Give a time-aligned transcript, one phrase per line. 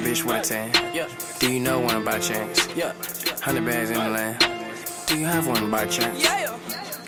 [0.00, 0.94] bitch with a tan.
[0.94, 2.68] Yeah, Do you know one by chance?
[2.76, 2.92] yeah,
[3.40, 4.38] Hundred bags in the land.
[5.06, 6.22] Do you have one by chance?
[6.22, 6.56] yeah,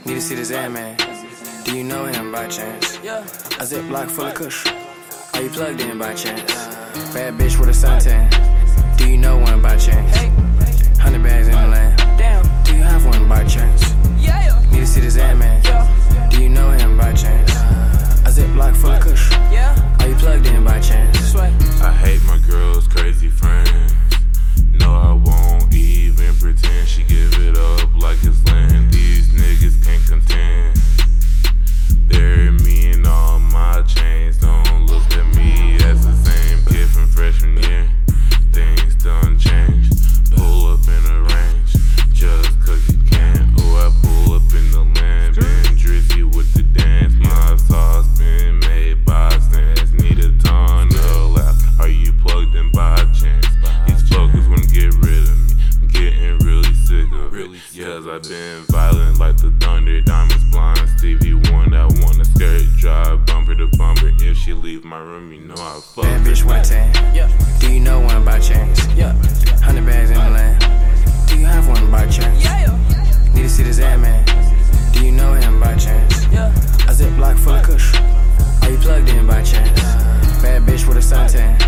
[0.04, 0.96] Need to see this ad man.
[1.64, 2.98] Do you know him by chance?
[3.02, 3.20] yeah.
[3.60, 4.66] A ziplock full of kush.
[5.34, 6.52] Are you plugged in by chance?
[7.14, 8.28] Bad bitch with a suntan.
[8.98, 10.14] Do you know one by chance?
[10.16, 10.28] Hey,
[10.98, 11.98] Hundred bags in the land.
[12.18, 13.82] damn, Do you have one by chance?
[14.18, 15.60] yeah, Need to see this ad man.
[16.30, 17.50] Do you know him by chance?
[18.26, 19.30] A ziplock full of kush.
[19.52, 19.74] yeah.
[20.00, 21.18] Are you plugged in by chance?
[21.32, 21.52] Sway.
[21.82, 22.20] I hate
[57.58, 57.80] sick.
[57.86, 60.00] Yes, I've been violent like the thunder.
[60.00, 60.88] Diamonds blind.
[60.98, 64.10] Stevie one that wanna skirt drive bumper to bumper.
[64.20, 66.04] If she leave my room, you know I fuck.
[66.04, 66.30] Bad her.
[66.32, 67.14] bitch with a tan.
[67.14, 67.28] Yeah,
[67.60, 68.86] Do you know one by chance?
[68.94, 69.12] yeah,
[69.62, 70.60] Hundred bags in the land.
[71.28, 72.42] Do you have one by chance?
[72.44, 72.78] yeah,
[73.34, 74.24] Need to see this ad man.
[74.92, 76.26] Do you know him by chance?
[76.32, 76.50] yeah.
[76.88, 77.94] A ziplock full of kush.
[78.62, 79.80] Are you plugged in by chance?
[80.42, 81.58] Bad bitch with a suntan.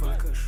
[0.00, 0.40] Fuckers